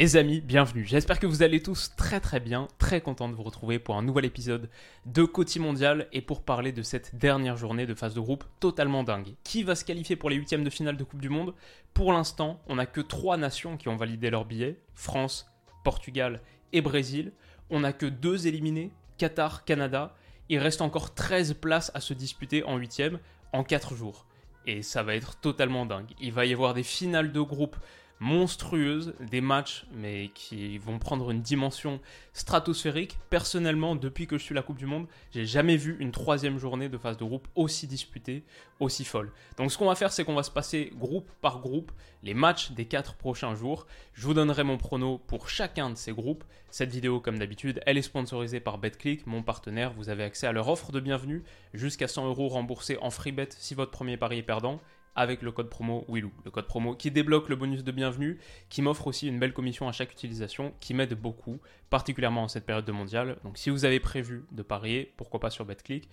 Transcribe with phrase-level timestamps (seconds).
[0.00, 0.86] Les amis, bienvenue.
[0.86, 4.02] J'espère que vous allez tous très très bien, très content de vous retrouver pour un
[4.02, 4.70] nouvel épisode
[5.04, 9.04] de Côté Mondial et pour parler de cette dernière journée de phase de groupe totalement
[9.04, 9.34] dingue.
[9.44, 11.52] Qui va se qualifier pour les huitièmes de finale de Coupe du Monde?
[11.92, 15.52] Pour l'instant, on n'a que trois nations qui ont validé leur billet France,
[15.84, 16.40] Portugal
[16.72, 17.32] et Brésil.
[17.68, 20.16] On n'a que deux éliminés, Qatar, Canada.
[20.48, 23.18] Il reste encore 13 places à se disputer en huitième
[23.52, 24.24] en 4 jours.
[24.66, 26.08] Et ça va être totalement dingue.
[26.22, 27.76] Il va y avoir des finales de groupe
[28.20, 32.00] monstrueuses, des matchs mais qui vont prendre une dimension
[32.34, 33.18] stratosphérique.
[33.30, 36.88] Personnellement, depuis que je suis la Coupe du Monde, j'ai jamais vu une troisième journée
[36.88, 38.44] de phase de groupe aussi disputée,
[38.78, 39.32] aussi folle.
[39.56, 41.90] Donc ce qu'on va faire, c'est qu'on va se passer groupe par groupe
[42.22, 43.86] les matchs des quatre prochains jours.
[44.12, 46.44] Je vous donnerai mon prono pour chacun de ces groupes.
[46.70, 49.92] Cette vidéo, comme d'habitude, elle est sponsorisée par BetClick, mon partenaire.
[49.94, 53.48] Vous avez accès à leur offre de bienvenue, jusqu'à 100 euros remboursés en free bet
[53.58, 54.78] si votre premier pari est perdant
[55.20, 58.38] avec le code promo Willou, le code promo qui débloque le bonus de bienvenue,
[58.70, 62.64] qui m'offre aussi une belle commission à chaque utilisation, qui m'aide beaucoup, particulièrement en cette
[62.64, 63.36] période de mondial.
[63.44, 66.08] Donc si vous avez prévu de parier, pourquoi pas sur BetClick,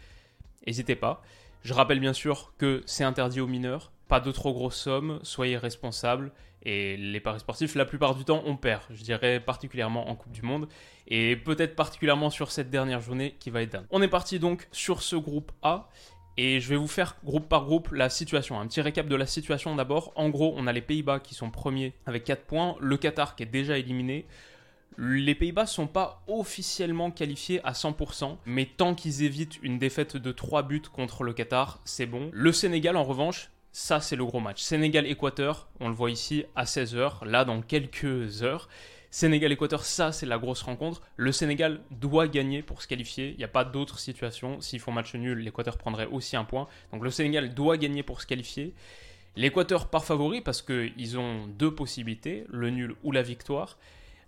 [0.66, 1.24] n'hésitez pas.
[1.64, 5.58] Je rappelle bien sûr que c'est interdit aux mineurs, pas de trop grosses sommes, soyez
[5.58, 6.32] responsables.
[6.64, 8.82] Et les paris sportifs, la plupart du temps, on perd.
[8.90, 10.68] Je dirais particulièrement en Coupe du Monde.
[11.08, 13.86] Et peut-être particulièrement sur cette dernière journée qui va être dingue.
[13.90, 15.88] On est parti donc sur ce groupe A.
[16.38, 18.60] Et je vais vous faire groupe par groupe la situation.
[18.60, 20.14] Un petit récap de la situation d'abord.
[20.16, 23.44] En gros, on a les Pays-Bas qui sont premiers avec 4 points, le Qatar qui
[23.44, 24.28] est déjà éliminé.
[25.00, 30.32] Les Pays-Bas sont pas officiellement qualifiés à 100%, mais tant qu'ils évitent une défaite de
[30.32, 32.30] 3 buts contre le Qatar, c'est bon.
[32.34, 34.62] Le Sénégal en revanche, ça c'est le gros match.
[34.62, 38.70] Sénégal-Équateur, on le voit ici à 16h, là dans quelques heures.
[39.10, 41.02] Sénégal-Équateur, ça c'est la grosse rencontre.
[41.16, 43.32] Le Sénégal doit gagner pour se qualifier.
[43.32, 44.60] Il n'y a pas d'autre situation.
[44.62, 46.68] S'ils font match nul, l'Équateur prendrait aussi un point.
[46.92, 48.74] Donc le Sénégal doit gagner pour se qualifier.
[49.36, 53.78] L'Équateur par favori parce qu'ils ont deux possibilités, le nul ou la victoire.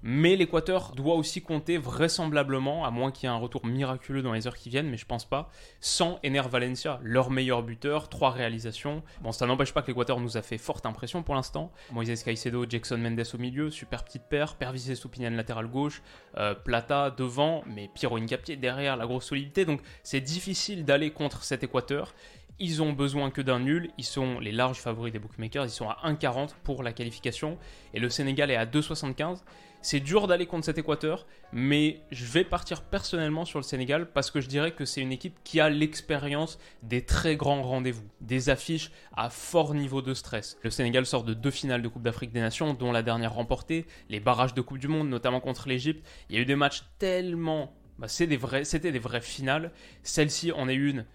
[0.02, 4.34] Mais l'Équateur doit aussi compter vraisemblablement, à moins qu'il y ait un retour miraculeux dans
[4.34, 5.50] les heures qui viennent, mais je pense pas,
[5.82, 9.04] sans Ener Valencia, leur meilleur buteur, trois réalisations.
[9.22, 11.72] Bon, ça n'empêche pas que l'Équateur nous a fait forte impression pour l'instant.
[11.92, 16.02] Moises Caicedo, Jackson Mendes au milieu, super petite paire, Pervis Soupinian latéral gauche,
[16.38, 19.66] euh, Plata devant, mais Piero Incapié derrière, la grosse solidité.
[19.66, 22.14] Donc c'est difficile d'aller contre cet Équateur.
[22.62, 23.90] Ils ont besoin que d'un nul.
[23.98, 25.66] Ils sont les larges favoris des bookmakers.
[25.66, 27.58] Ils sont à 1,40 pour la qualification.
[27.94, 29.44] Et le Sénégal est à 2,75.
[29.82, 34.30] C'est dur d'aller contre cet Équateur, mais je vais partir personnellement sur le Sénégal parce
[34.30, 38.50] que je dirais que c'est une équipe qui a l'expérience des très grands rendez-vous, des
[38.50, 40.58] affiches à fort niveau de stress.
[40.64, 43.86] Le Sénégal sort de deux finales de Coupe d'Afrique des Nations, dont la dernière remportée,
[44.10, 46.06] les barrages de Coupe du Monde, notamment contre l'Égypte.
[46.30, 47.74] Il y a eu des matchs tellement...
[47.98, 49.72] Bah, c'était des vraies finales.
[50.04, 51.06] Celle-ci en est une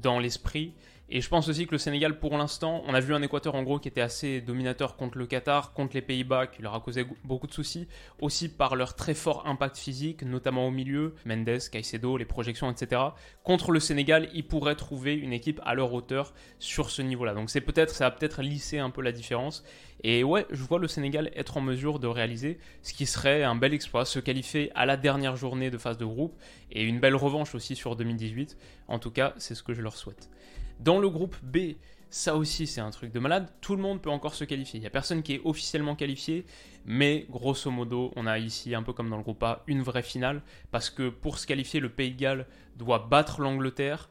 [0.00, 0.72] dans l'esprit.
[1.10, 3.62] Et je pense aussi que le Sénégal, pour l'instant, on a vu un Équateur en
[3.62, 7.04] gros qui était assez dominateur contre le Qatar, contre les Pays-Bas, qui leur a causé
[7.24, 7.86] beaucoup de soucis,
[8.20, 13.02] aussi par leur très fort impact physique, notamment au milieu, Mendes, Caicedo, les projections, etc.
[13.42, 17.34] Contre le Sénégal, ils pourraient trouver une équipe à leur hauteur sur ce niveau-là.
[17.34, 19.62] Donc c'est peut-être, ça va peut-être lisser un peu la différence.
[20.02, 23.56] Et ouais, je vois le Sénégal être en mesure de réaliser ce qui serait un
[23.56, 26.34] bel exploit, se qualifier à la dernière journée de phase de groupe
[26.72, 28.56] et une belle revanche aussi sur 2018.
[28.88, 30.30] En tout cas, c'est ce que je leur souhaite.
[30.80, 31.74] Dans le groupe B,
[32.10, 34.78] ça aussi c'est un truc de malade, tout le monde peut encore se qualifier.
[34.78, 36.46] Il n'y a personne qui est officiellement qualifié,
[36.84, 40.02] mais grosso modo, on a ici, un peu comme dans le groupe A, une vraie
[40.02, 42.46] finale, parce que pour se qualifier, le Pays de Galles
[42.76, 44.10] doit battre l'Angleterre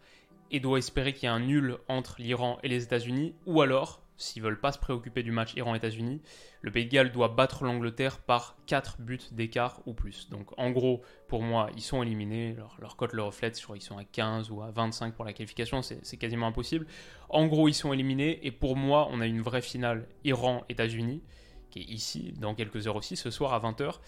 [0.52, 4.03] et doit espérer qu'il y ait un nul entre l'Iran et les États-Unis, ou alors
[4.18, 6.22] s'ils veulent pas se préoccuper du match Iran-États-Unis,
[6.62, 10.30] le Pays de Galles doit battre l'Angleterre par 4 buts d'écart ou plus.
[10.30, 13.98] Donc en gros, pour moi, ils sont éliminés, leur, cote le reflète, crois qu'ils sont
[13.98, 16.86] à 15 ou à 25 pour la qualification, c'est quasiment impossible.
[17.30, 21.24] En gros, ils sont éliminés, et pour moi, on a une vraie finale Iran-États-Unis,
[21.72, 24.00] qui est ici, dans quelques heures aussi, ce soir à 20h,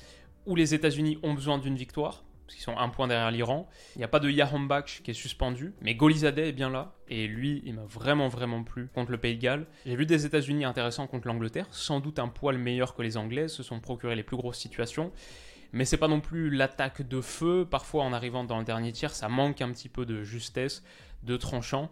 [0.45, 3.67] où les États-Unis ont besoin d'une victoire, parce qu'ils sont un point derrière l'Iran.
[3.95, 7.27] Il n'y a pas de Yahombach qui est suspendu, mais Golizadeh est bien là, et
[7.27, 9.65] lui, il m'a vraiment vraiment plu contre le Pays de Galles.
[9.85, 13.47] J'ai vu des États-Unis intéressants contre l'Angleterre, sans doute un poil meilleur que les Anglais,
[13.47, 15.11] se sont procurés les plus grosses situations.
[15.73, 17.67] Mais c'est pas non plus l'attaque de feu.
[17.69, 20.83] Parfois, en arrivant dans le dernier tiers, ça manque un petit peu de justesse,
[21.23, 21.91] de tranchant.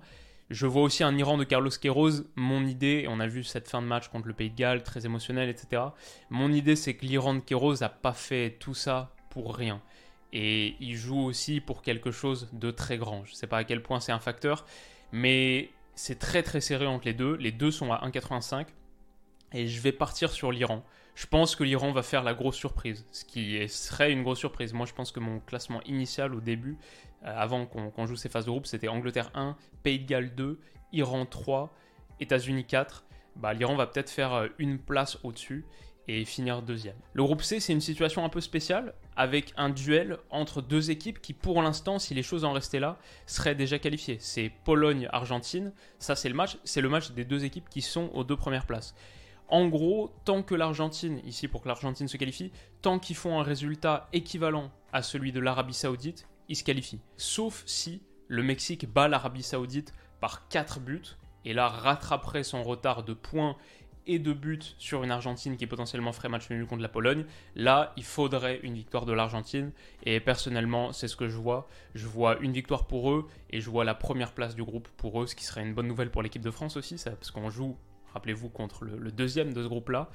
[0.50, 2.26] Je vois aussi un Iran de Carlos Queiroz.
[2.36, 5.06] Mon idée, on a vu cette fin de match contre le Pays de Galles, très
[5.06, 5.82] émotionnel, etc.
[6.30, 9.82] Mon idée, c'est que l'Iran de Queiroz n'a pas fait tout ça pour rien.
[10.34, 13.24] Et il joue aussi pour quelque chose de très grand.
[13.24, 14.66] Je ne sais pas à quel point c'est un facteur,
[15.12, 17.36] mais c'est très très serré entre les deux.
[17.36, 18.66] Les deux sont à 1,85.
[19.54, 20.84] Et je vais partir sur l'Iran.
[21.14, 24.74] Je pense que l'Iran va faire la grosse surprise, ce qui serait une grosse surprise.
[24.74, 26.78] Moi, je pense que mon classement initial au début,
[27.24, 30.60] euh, avant qu'on joue ces phases de groupe, c'était Angleterre 1, Pays de Galles 2,
[30.92, 31.72] Iran 3,
[32.20, 33.06] États-Unis 4.
[33.36, 35.66] Bah, L'Iran va peut-être faire euh, une place au-dessus
[36.08, 36.98] et finir deuxième.
[37.14, 41.22] Le groupe C, c'est une situation un peu spéciale, avec un duel entre deux équipes
[41.22, 44.18] qui, pour l'instant, si les choses en restaient là, seraient déjà qualifiées.
[44.20, 48.24] C'est Pologne-Argentine, ça c'est le match, c'est le match des deux équipes qui sont aux
[48.24, 48.96] deux premières places.
[49.48, 52.52] En gros, tant que l'Argentine, ici pour que l'Argentine se qualifie,
[52.82, 57.00] tant qu'ils font un résultat équivalent à celui de l'Arabie Saoudite, il se qualifie.
[57.18, 63.04] Sauf si le Mexique bat l'Arabie Saoudite par 4 buts et là rattraperait son retard
[63.04, 63.58] de points
[64.08, 67.26] et de buts sur une Argentine qui potentiellement ferait match nul contre la Pologne.
[67.56, 69.72] Là, il faudrait une victoire de l'Argentine
[70.04, 71.68] et personnellement, c'est ce que je vois.
[71.96, 75.22] Je vois une victoire pour eux et je vois la première place du groupe pour
[75.22, 77.50] eux, ce qui serait une bonne nouvelle pour l'équipe de France aussi, ça, parce qu'on
[77.50, 77.78] joue,
[78.14, 80.10] rappelez-vous, contre le, le deuxième de ce groupe-là.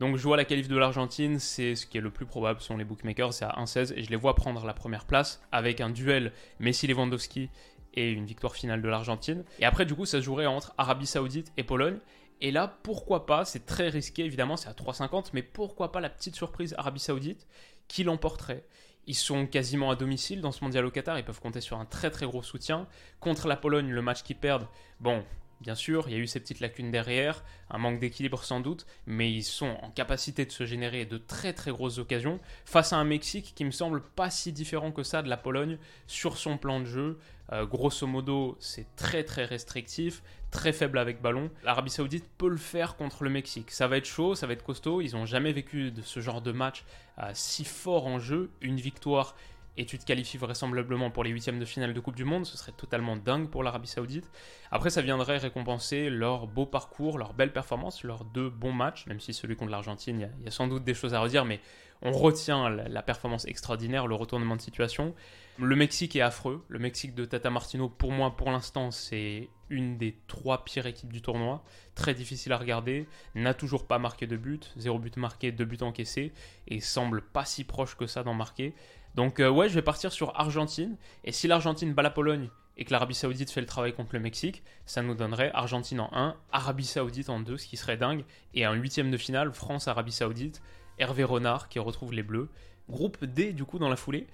[0.00, 2.78] Donc je vois la qualif de l'Argentine, c'est ce qui est le plus probable selon
[2.78, 5.90] les bookmakers, c'est à 1-16 et je les vois prendre la première place avec un
[5.90, 7.50] duel Messi-Lewandowski
[7.94, 9.44] et une victoire finale de l'Argentine.
[9.58, 11.98] Et après du coup ça se jouerait entre Arabie Saoudite et Pologne.
[12.40, 16.10] Et là pourquoi pas, c'est très risqué évidemment, c'est à 3,50, mais pourquoi pas la
[16.10, 17.46] petite surprise Arabie Saoudite
[17.88, 18.64] qui l'emporterait
[19.08, 21.86] ils sont quasiment à domicile dans ce mondial au Qatar, ils peuvent compter sur un
[21.86, 22.86] très très gros soutien.
[23.20, 24.68] Contre la Pologne, le match qu'ils perdent,
[25.00, 25.24] bon,
[25.60, 28.86] Bien sûr, il y a eu ces petites lacunes derrière, un manque d'équilibre sans doute,
[29.06, 32.96] mais ils sont en capacité de se générer de très très grosses occasions face à
[32.96, 36.58] un Mexique qui me semble pas si différent que ça de la Pologne sur son
[36.58, 37.18] plan de jeu.
[37.52, 40.22] Euh, grosso modo, c'est très très restrictif,
[40.52, 41.50] très faible avec ballon.
[41.64, 43.72] L'Arabie Saoudite peut le faire contre le Mexique.
[43.72, 45.00] Ça va être chaud, ça va être costaud.
[45.00, 46.84] Ils n'ont jamais vécu de ce genre de match
[47.18, 48.50] euh, si fort en jeu.
[48.60, 49.34] Une victoire
[49.78, 52.58] et tu te qualifies vraisemblablement pour les huitièmes de finale de Coupe du Monde, ce
[52.58, 54.28] serait totalement dingue pour l'Arabie Saoudite.
[54.72, 59.20] Après, ça viendrait récompenser leur beau parcours, leur belle performance, leurs deux bons matchs, même
[59.20, 61.60] si celui contre l'Argentine, il y, a sans doute des choses à redire, mais
[62.02, 65.14] on retient la, performance extraordinaire, le retournement de situation.
[65.58, 66.64] Le Mexique est affreux.
[66.68, 71.12] Le Mexique de Tata Martino, pour moi, pour l'instant, c'est une des trois pires équipes
[71.12, 71.64] du tournoi.
[71.96, 73.08] Très difficile à regarder.
[73.34, 74.72] N'a toujours pas marqué de but.
[74.76, 76.32] Zéro but marqué, deux buts encaissés.
[76.68, 78.74] Et semble pas si proche que ça d'en marquer.
[79.14, 80.96] Donc euh, ouais, je vais partir sur Argentine.
[81.24, 84.20] Et si l'Argentine bat la Pologne et que l'Arabie Saoudite fait le travail contre le
[84.20, 88.24] Mexique, ça nous donnerait Argentine en 1, Arabie Saoudite en 2, ce qui serait dingue.
[88.54, 90.62] Et un huitième de finale, France-Arabie Saoudite,
[90.98, 92.48] Hervé Renard qui retrouve les Bleus.
[92.88, 94.26] Groupe D du coup dans la foulée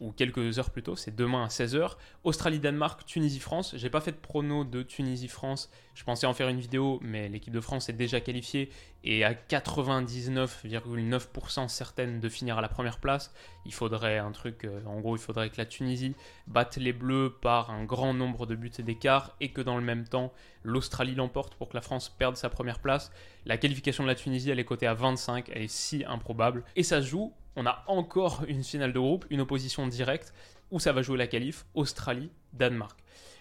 [0.00, 1.96] ou quelques heures plus tôt, c'est demain à 16h.
[2.24, 3.74] Australie-Danemark, Tunisie-France.
[3.76, 5.70] J'ai pas fait de prono de Tunisie-France.
[5.94, 8.70] Je pensais en faire une vidéo, mais l'équipe de France est déjà qualifiée
[9.04, 13.32] et à 99,9% certaine de finir à la première place.
[13.66, 17.36] Il faudrait un truc, euh, en gros, il faudrait que la Tunisie batte les Bleus
[17.40, 20.32] par un grand nombre de buts et d'écart et que dans le même temps,
[20.62, 23.12] l'Australie l'emporte pour que la France perde sa première place.
[23.44, 26.64] La qualification de la Tunisie, elle est cotée à 25, elle est si improbable.
[26.74, 30.32] Et ça se joue on a encore une finale de groupe, une opposition directe,
[30.70, 32.98] où ça va jouer la qualif, Australie-Danemark.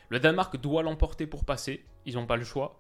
[0.10, 2.78] Le Danemark doit l'emporter pour passer, ils n'ont pas le choix.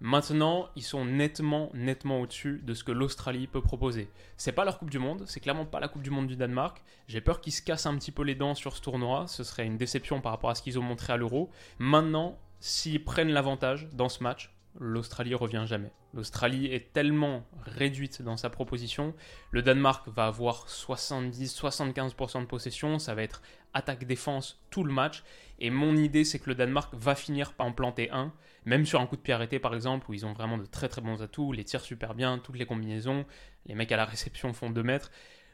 [0.00, 4.08] Maintenant, ils sont nettement, nettement au-dessus de ce que l'Australie peut proposer.
[4.36, 6.82] C'est pas leur Coupe du Monde, c'est clairement pas la Coupe du Monde du Danemark.
[7.06, 9.64] J'ai peur qu'ils se cassent un petit peu les dents sur ce tournoi, ce serait
[9.64, 11.50] une déception par rapport à ce qu'ils ont montré à l'Euro.
[11.78, 15.92] Maintenant, s'ils prennent l'avantage dans ce match, l'Australie revient jamais.
[16.14, 19.14] L'Australie est tellement réduite dans sa proposition.
[19.50, 22.98] Le Danemark va avoir 70-75% de possession.
[22.98, 23.42] Ça va être
[23.74, 25.24] attaque-défense tout le match.
[25.58, 28.32] Et mon idée, c'est que le Danemark va finir par en planter un.
[28.64, 30.88] Même sur un coup de pied arrêté, par exemple, où ils ont vraiment de très
[30.88, 31.52] très bons atouts.
[31.52, 33.24] Les tirs super bien, toutes les combinaisons.
[33.66, 35.10] Les mecs à la réception font 2 mètres.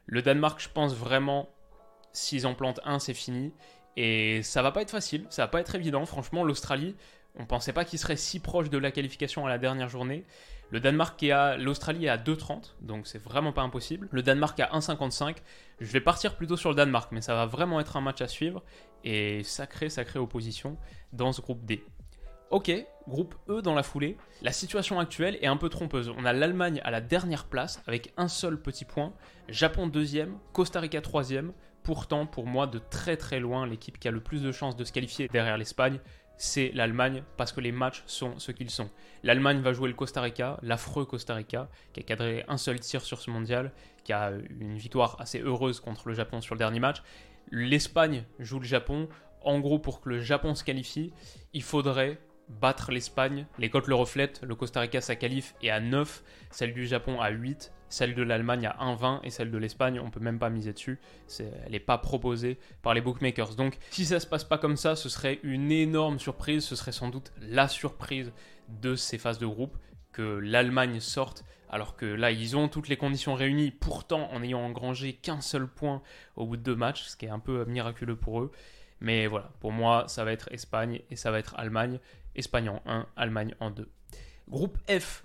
[0.06, 1.48] Le Danemark, je pense vraiment,
[2.12, 3.52] s'ils en plantent un, c'est fini.
[3.96, 6.06] Et ça va pas être facile, ça va pas être évident.
[6.06, 6.94] Franchement, l'Australie,
[7.38, 10.24] on pensait pas qu'il serait si proche de la qualification à la dernière journée.
[10.70, 14.08] Le Danemark est à l'Australie est à 2,30, donc c'est vraiment pas impossible.
[14.10, 15.36] Le Danemark à 1,55.
[15.80, 18.28] Je vais partir plutôt sur le Danemark, mais ça va vraiment être un match à
[18.28, 18.62] suivre
[19.04, 20.76] et sacré sacrée opposition
[21.12, 21.84] dans ce groupe D.
[22.50, 22.72] Ok,
[23.06, 24.16] groupe E dans la foulée.
[24.42, 26.12] La situation actuelle est un peu trompeuse.
[26.16, 29.12] On a l'Allemagne à la dernière place avec un seul petit point,
[29.48, 31.52] Japon deuxième, Costa Rica troisième.
[31.82, 34.84] Pourtant, pour moi, de très très loin, l'équipe qui a le plus de chances de
[34.84, 36.00] se qualifier derrière l'Espagne,
[36.38, 38.88] c'est l'Allemagne parce que les matchs sont ce qu'ils sont.
[39.24, 43.02] L'Allemagne va jouer le Costa Rica, l'affreux Costa Rica, qui a cadré un seul tir
[43.02, 43.72] sur ce mondial,
[44.04, 47.02] qui a une victoire assez heureuse contre le Japon sur le dernier match.
[47.50, 49.08] L'Espagne joue le Japon.
[49.42, 51.12] En gros, pour que le Japon se qualifie,
[51.52, 52.18] il faudrait
[52.48, 53.46] battre l'Espagne.
[53.58, 54.40] Les cotes le reflètent.
[54.42, 58.22] Le Costa Rica, sa qualif est à 9, celle du Japon à 8, celle de
[58.22, 60.98] l'Allemagne à 1,20 et celle de l'Espagne, on peut même pas miser dessus.
[61.38, 63.54] elle n'est pas proposée par les bookmakers.
[63.54, 66.64] Donc, si ça se passe pas comme ça, ce serait une énorme surprise.
[66.64, 68.32] Ce serait sans doute la surprise
[68.68, 69.76] de ces phases de groupe
[70.12, 71.44] que l'Allemagne sorte.
[71.70, 75.66] Alors que là, ils ont toutes les conditions réunies, pourtant en ayant engrangé qu'un seul
[75.66, 76.02] point
[76.34, 78.50] au bout de deux matchs, ce qui est un peu miraculeux pour eux.
[79.00, 82.00] Mais voilà, pour moi, ça va être Espagne et ça va être Allemagne.
[82.34, 83.88] Espagne en 1, Allemagne en 2.
[84.48, 85.24] Groupe F,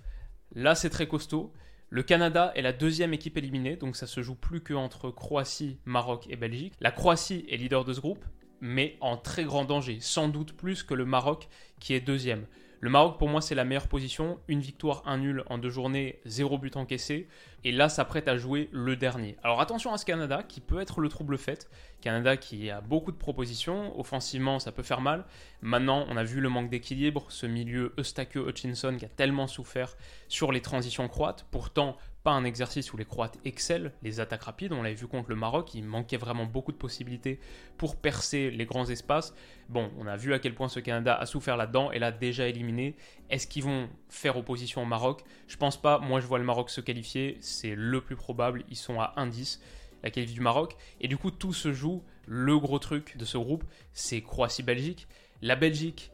[0.54, 1.52] là c'est très costaud.
[1.94, 6.26] Le Canada est la deuxième équipe éliminée, donc ça se joue plus qu'entre Croatie, Maroc
[6.28, 6.74] et Belgique.
[6.80, 8.24] La Croatie est leader de ce groupe,
[8.60, 11.48] mais en très grand danger, sans doute plus que le Maroc
[11.78, 12.46] qui est deuxième.
[12.80, 14.40] Le Maroc, pour moi, c'est la meilleure position.
[14.48, 17.28] Une victoire, un nul en deux journées, zéro but encaissé.
[17.64, 19.36] Et là, s'apprête à jouer le dernier.
[19.42, 21.68] Alors attention à ce Canada qui peut être le trouble fait.
[22.02, 23.98] Canada qui a beaucoup de propositions.
[23.98, 25.24] Offensivement, ça peut faire mal.
[25.62, 27.24] Maintenant, on a vu le manque d'équilibre.
[27.30, 29.96] Ce milieu Eustachio-Hutchinson qui a tellement souffert
[30.28, 31.46] sur les transitions croates.
[31.50, 35.28] Pourtant, pas un exercice où les Croates excellent, les attaques rapides, on l'avait vu contre
[35.28, 37.38] le Maroc, il manquait vraiment beaucoup de possibilités
[37.76, 39.34] pour percer les grands espaces.
[39.68, 42.48] Bon, on a vu à quel point ce Canada a souffert là-dedans et l'a déjà
[42.48, 42.96] éliminé.
[43.28, 45.22] Est-ce qu'ils vont faire opposition au Maroc?
[45.48, 48.76] Je pense pas, moi je vois le Maroc se qualifier, c'est le plus probable, ils
[48.76, 49.58] sont à 1-10
[50.04, 50.76] la qualif du Maroc.
[51.00, 52.04] Et du coup, tout se joue.
[52.26, 55.08] Le gros truc de ce groupe, c'est Croatie-Belgique.
[55.42, 56.12] La Belgique,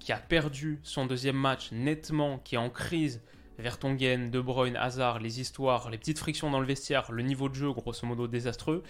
[0.00, 3.22] qui a perdu son deuxième match nettement, qui est en crise,
[3.58, 7.54] Vertonghen, De Bruyne, Hazard, les histoires, les petites frictions dans le vestiaire, le niveau de
[7.54, 8.82] jeu grosso modo désastreux.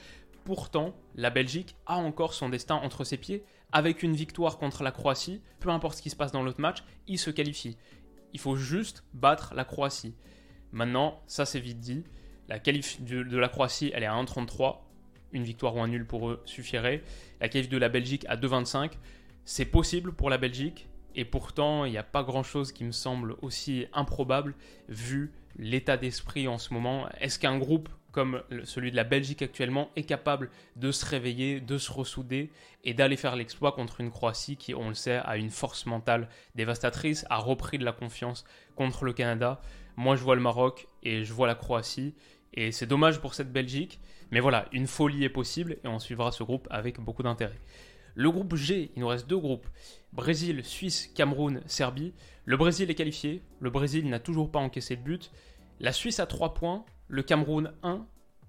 [0.44, 3.44] Pourtant, la Belgique a encore son destin entre ses pieds.
[3.72, 6.84] Avec une victoire contre la Croatie, peu importe ce qui se passe dans l'autre match,
[7.06, 7.76] il se qualifie.
[8.32, 10.14] Il faut juste battre la Croatie.
[10.72, 12.04] Maintenant, ça c'est vite dit.
[12.48, 14.76] La qualif de, la Croatie, elle est à 1,33.
[15.32, 17.02] Une victoire ou un nul pour eux suffirait.
[17.40, 18.92] La qualif de la Belgique à 2,25.
[19.44, 20.88] C'est possible pour la Belgique.
[21.14, 24.54] Et pourtant, il n'y a pas grand-chose qui me semble aussi improbable
[24.88, 27.08] vu l'état d'esprit en ce moment.
[27.20, 31.76] Est-ce qu'un groupe comme celui de la Belgique actuellement est capable de se réveiller, de
[31.76, 32.50] se ressouder
[32.82, 36.30] et d'aller faire l'exploit contre une Croatie qui, on le sait, a une force mentale
[36.54, 39.60] dévastatrice, a repris de la confiance contre le Canada?
[39.96, 42.14] Moi, je vois le Maroc et je vois la Croatie.
[42.54, 44.00] Et c'est dommage pour cette Belgique.
[44.30, 47.60] Mais voilà, une folie est possible et on suivra ce groupe avec beaucoup d'intérêt.
[48.14, 49.66] Le groupe G, il nous reste deux groupes.
[50.12, 52.14] Brésil, Suisse, Cameroun, Serbie.
[52.44, 53.42] Le Brésil est qualifié.
[53.60, 55.30] Le Brésil n'a toujours pas encaissé de but.
[55.80, 56.84] La Suisse a 3 points.
[57.08, 58.06] Le Cameroun 1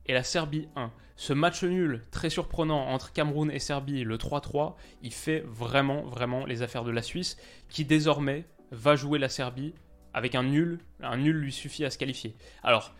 [0.07, 0.91] et la Serbie 1.
[1.15, 6.45] Ce match nul très surprenant entre Cameroun et Serbie, le 3-3, il fait vraiment, vraiment
[6.45, 7.37] les affaires de la Suisse,
[7.69, 9.73] qui désormais va jouer la Serbie
[10.17, 10.79] avec un nul.
[11.01, 12.35] Un nul lui suffit à se qualifier.
[12.63, 12.93] Alors,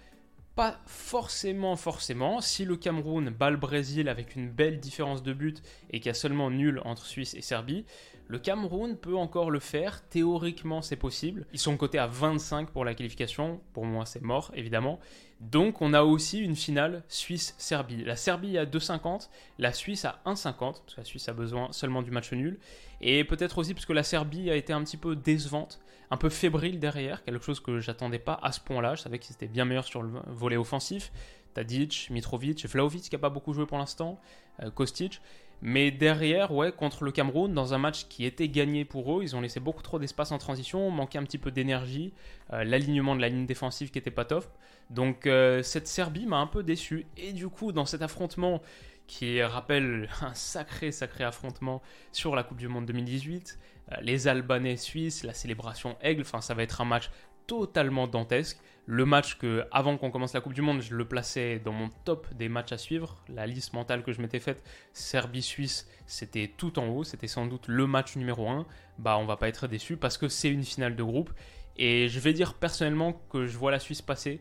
[0.55, 2.41] pas forcément, forcément.
[2.41, 6.09] Si le Cameroun bat le Brésil avec une belle différence de but et qu'il y
[6.09, 7.85] a seulement nul entre Suisse et Serbie,
[8.27, 10.07] le Cameroun peut encore le faire.
[10.09, 11.47] Théoriquement, c'est possible.
[11.53, 13.61] Ils sont cotés à 25 pour la qualification.
[13.73, 14.99] Pour moi, c'est mort, évidemment.
[15.39, 18.03] Donc, on a aussi une finale Suisse-Serbie.
[18.03, 19.29] La Serbie à 2,50,
[19.59, 22.59] la Suisse à 1,50, parce que la Suisse a besoin seulement du match nul.
[23.01, 25.79] Et peut-être aussi parce que la Serbie a été un petit peu décevante
[26.09, 28.95] un peu fébrile derrière, quelque chose que j'attendais pas à ce point-là.
[28.95, 31.11] Je savais qu'ils étaient bien meilleurs sur le volet offensif.
[31.53, 34.19] Tadic, Mitrovic, Vlaovic qui a pas beaucoup joué pour l'instant,
[34.61, 35.21] euh, Kostic.
[35.61, 39.35] Mais derrière, ouais, contre le Cameroun, dans un match qui était gagné pour eux, ils
[39.35, 42.13] ont laissé beaucoup trop d'espace en transition, manqué un petit peu d'énergie,
[42.53, 44.45] euh, l'alignement de la ligne défensive qui était pas top.
[44.89, 47.07] Donc euh, cette Serbie m'a un peu déçu.
[47.17, 48.61] Et du coup, dans cet affrontement
[49.07, 53.57] qui rappelle un sacré, sacré affrontement sur la Coupe du Monde 2018,
[53.91, 57.09] euh, les Albanais suisses, la célébration Aigle, enfin ça va être un match
[57.47, 58.59] totalement dantesque.
[58.89, 61.89] Le match que, avant qu'on commence la Coupe du Monde, je le plaçais dans mon
[62.05, 63.21] top des matchs à suivre.
[63.27, 64.63] La liste mentale que je m'étais faite,
[64.93, 67.03] Serbie-Suisse, c'était tout en haut.
[67.03, 68.65] C'était sans doute le match numéro 1.
[68.97, 71.31] Bah, on va pas être déçu parce que c'est une finale de groupe.
[71.75, 74.39] Et je vais dire personnellement que je vois la Suisse passer.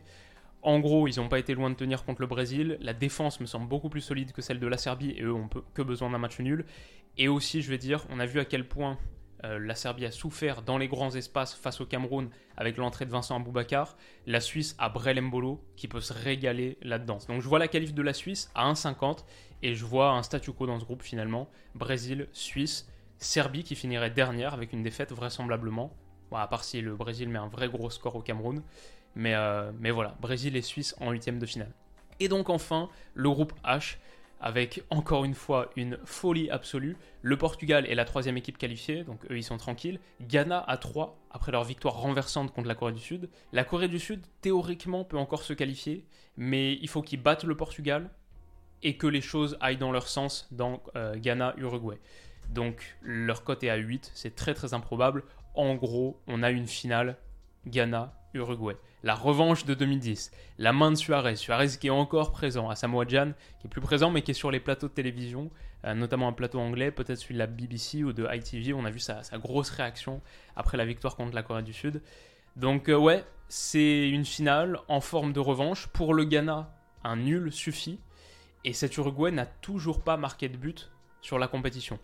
[0.61, 2.77] En gros, ils n'ont pas été loin de tenir contre le Brésil.
[2.79, 5.49] La défense me semble beaucoup plus solide que celle de la Serbie et eux ont
[5.73, 6.65] que besoin d'un match nul.
[7.17, 8.97] Et aussi, je vais dire, on a vu à quel point
[9.47, 13.11] euh, la Serbie a souffert dans les grands espaces face au Cameroun avec l'entrée de
[13.11, 13.97] Vincent Aboubakar.
[14.25, 15.21] La Suisse a Brel
[15.75, 17.19] qui peut se régaler là-dedans.
[17.27, 19.25] Donc je vois la qualif de la Suisse à 1,50
[19.63, 21.49] et je vois un statu quo dans ce groupe finalement.
[21.75, 22.87] Brésil, Suisse,
[23.17, 25.95] Serbie qui finirait dernière avec une défaite vraisemblablement.
[26.31, 28.61] à part si le Brésil met un vrai gros score au Cameroun.
[29.15, 31.71] Mais, euh, mais voilà, Brésil et Suisse en huitième de finale.
[32.19, 33.97] Et donc enfin, le groupe H
[34.39, 36.97] avec encore une fois une folie absolue.
[37.21, 39.99] Le Portugal est la troisième équipe qualifiée, donc eux ils sont tranquilles.
[40.21, 43.29] Ghana a 3 après leur victoire renversante contre la Corée du Sud.
[43.51, 47.57] La Corée du Sud théoriquement peut encore se qualifier, mais il faut qu'ils battent le
[47.57, 48.09] Portugal
[48.83, 51.99] et que les choses aillent dans leur sens dans euh, Ghana-Uruguay.
[52.49, 55.23] Donc leur cote est à 8, c'est très très improbable.
[55.55, 57.17] En gros, on a une finale
[57.65, 58.75] Ghana-Uruguay.
[59.03, 60.31] La revanche de 2010.
[60.57, 61.35] La main de Suarez.
[61.35, 62.67] Suarez qui est encore présent.
[62.67, 65.51] À Samoa Jan, qui est plus présent, mais qui est sur les plateaux de télévision,
[65.85, 68.73] euh, notamment un plateau anglais, peut-être celui de la BBC ou de ITV.
[68.73, 70.21] On a vu sa, grosse réaction
[70.55, 72.01] après la victoire contre la Corée du Sud.
[72.55, 75.87] Donc, euh, ouais, c'est une finale en forme de revanche.
[75.87, 76.73] Pour le Ghana,
[77.03, 77.99] un nul suffit.
[78.65, 80.89] Et cet Uruguay n'a toujours pas marqué de but
[81.21, 81.99] sur la compétition.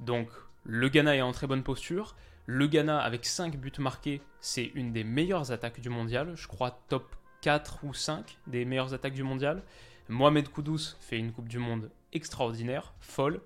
[0.00, 0.28] Donc,
[0.64, 2.16] le Ghana est en très bonne posture.
[2.46, 6.32] Le Ghana, avec 5 buts marqués, c'est une des meilleures attaques du mondial.
[6.34, 9.62] Je crois top 4 ou 5 des meilleures attaques du mondial.
[10.08, 13.40] Mohamed Koudous fait une Coupe du Monde extraordinaire, folle.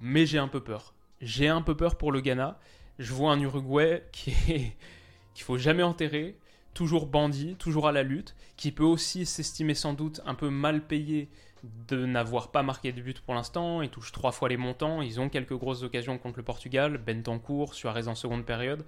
[0.00, 0.94] Mais j'ai un peu peur.
[1.20, 2.58] J'ai un peu peur pour le Ghana.
[2.98, 4.76] Je vois un Uruguay qui est
[5.34, 6.36] qu'il faut jamais enterrer,
[6.74, 10.86] toujours bandit, toujours à la lutte, qui peut aussi s'estimer sans doute un peu mal
[10.86, 11.30] payé
[11.88, 13.82] de n'avoir pas marqué de but pour l'instant.
[13.82, 15.02] Ils touchent trois fois les montants.
[15.02, 16.98] Ils ont quelques grosses occasions contre le Portugal.
[16.98, 18.84] Bentancourt, Suarez en seconde période.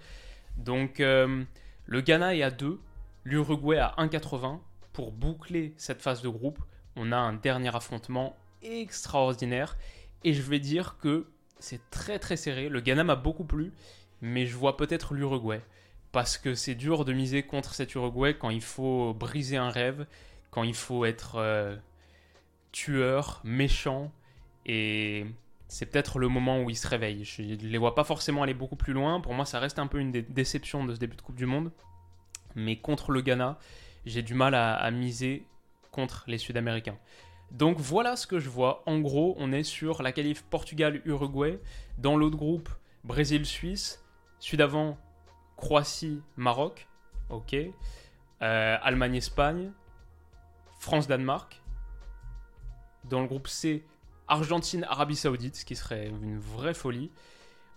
[0.57, 1.45] Donc euh,
[1.87, 2.81] le Ghana est à 2,
[3.25, 4.61] l'Uruguay à 1,80.
[4.93, 6.61] Pour boucler cette phase de groupe,
[6.95, 9.77] on a un dernier affrontement extraordinaire.
[10.23, 11.27] Et je vais dire que
[11.59, 12.69] c'est très très serré.
[12.69, 13.73] Le Ghana m'a beaucoup plu,
[14.21, 15.61] mais je vois peut-être l'Uruguay.
[16.13, 20.07] Parce que c'est dur de miser contre cet Uruguay quand il faut briser un rêve,
[20.51, 21.37] quand il faut être...
[21.37, 21.77] Euh,
[22.75, 24.11] tueur, méchant,
[24.67, 25.27] et
[25.69, 27.25] c'est peut-être le moment où ils se réveillent.
[27.25, 29.21] Je ne les vois pas forcément aller beaucoup plus loin.
[29.21, 31.71] Pour moi, ça reste un peu une déception de ce début de Coupe du Monde.
[32.57, 33.59] Mais contre le Ghana,
[34.07, 35.47] j'ai du mal à, miser
[35.93, 36.99] contre les Sud-Américains.
[37.53, 38.83] Donc voilà ce que je vois.
[38.87, 41.61] En gros, on est sur la qualif Portugal-Uruguay.
[41.99, 42.69] Dans l'autre groupe,
[43.05, 44.05] Brésil-Suisse.
[44.41, 44.99] Sud-avant,
[45.57, 46.89] Croatie-Maroc.
[47.31, 47.55] Ok.
[47.55, 49.71] Euh, Allemagne-Espagne.
[50.81, 51.64] France-Danemark.
[53.09, 53.85] Dans le groupe C,
[54.29, 57.11] Argentine, Arabie Saoudite, ce qui serait une vraie folie.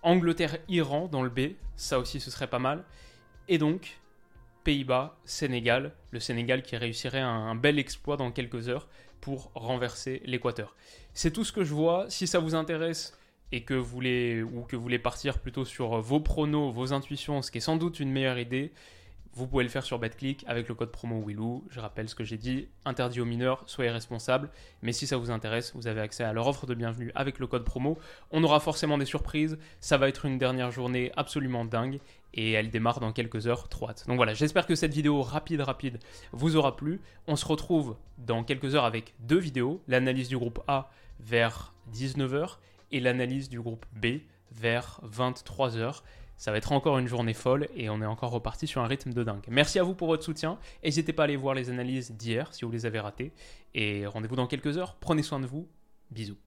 [0.01, 2.83] Angleterre, Iran dans le B, ça aussi ce serait pas mal.
[3.47, 3.99] Et donc,
[4.63, 8.87] Pays-Bas, Sénégal, le Sénégal qui réussirait un, bel exploit dans quelques heures
[9.21, 10.75] pour renverser l'Équateur.
[11.13, 12.09] C'est tout ce que je vois.
[12.09, 13.17] Si ça vous intéresse
[13.51, 17.41] et que vous voulez ou que vous voulez partir plutôt sur vos pronos, vos intuitions,
[17.41, 18.73] ce qui est sans doute une meilleure idée,
[19.33, 21.63] vous pouvez le faire sur BetClick avec le code promo Willou.
[21.69, 24.49] Je rappelle ce que j'ai dit, interdit aux mineurs, soyez responsables.
[24.81, 27.47] Mais si ça vous intéresse, vous avez accès à leur offre de bienvenue avec le
[27.47, 27.97] code promo.
[28.31, 29.57] On aura forcément des surprises.
[29.79, 31.99] Ça va être une dernière journée absolument dingue
[32.33, 35.99] et elle démarre dans quelques heures trop Donc voilà, j'espère que cette vidéo rapide rapide
[36.31, 37.01] vous aura plu.
[37.27, 42.57] On se retrouve dans quelques heures avec deux vidéos, l'analyse du groupe A vers 19h
[42.91, 44.19] et l'analyse du groupe B
[44.51, 46.01] vers 23h.
[46.37, 49.11] Ça va être encore une journée folle et on est encore reparti sur un rythme
[49.11, 49.43] de dingue.
[49.49, 50.59] Merci à vous pour votre soutien.
[50.83, 53.33] N'hésitez pas à aller voir les analyses d'hier si vous les avez ratées.
[53.73, 54.95] Et rendez-vous dans quelques heures.
[54.99, 55.67] Prenez soin de vous.
[56.11, 56.37] Bisous.